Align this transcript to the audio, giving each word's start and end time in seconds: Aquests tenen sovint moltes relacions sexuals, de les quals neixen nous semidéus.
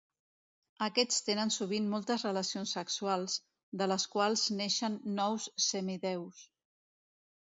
Aquests 0.85 1.19
tenen 1.27 1.51
sovint 1.55 1.89
moltes 1.89 2.23
relacions 2.27 2.71
sexuals, 2.77 3.35
de 3.81 3.89
les 3.93 4.07
quals 4.15 4.45
neixen 4.61 4.95
nous 5.19 5.45
semidéus. 5.67 6.41